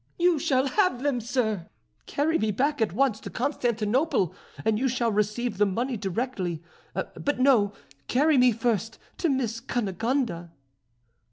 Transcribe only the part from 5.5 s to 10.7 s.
the money directly. But no; carry me first to Miss Cunegonde."